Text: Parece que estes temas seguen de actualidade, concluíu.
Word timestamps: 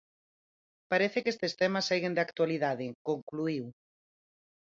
Parece 0.91 1.17
que 1.23 1.33
estes 1.35 1.53
temas 1.61 1.87
seguen 1.89 2.13
de 2.15 2.21
actualidade, 2.27 2.87
concluíu. 3.09 3.65